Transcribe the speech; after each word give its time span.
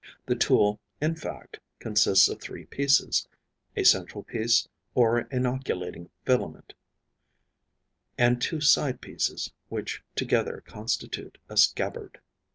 The 0.25 0.35
tool, 0.35 0.79
in 0.99 1.13
fact, 1.13 1.59
consists 1.77 2.27
of 2.27 2.41
three 2.41 2.65
pieces, 2.65 3.27
a 3.75 3.83
central 3.83 4.23
piece, 4.23 4.67
or 4.95 5.19
inoculating 5.31 6.09
filament, 6.25 6.73
and 8.17 8.41
two 8.41 8.61
side 8.61 8.99
pieces, 8.99 9.53
which 9.69 10.01
together 10.15 10.63
constitute 10.65 11.37
a 11.49 11.55
scabbard. 11.55 12.19